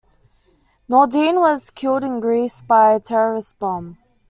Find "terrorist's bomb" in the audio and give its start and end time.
2.99-3.99